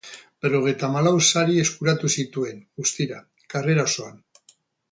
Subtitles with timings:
[0.43, 3.21] Berrogeita hamalau sari eskuratu zituen, guztira,
[3.55, 4.21] karrera osoan.